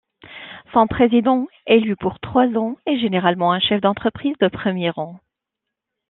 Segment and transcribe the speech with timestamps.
[0.73, 5.19] Son président, élu pour trois ans, est généralement un chef d’entreprise de premier rang.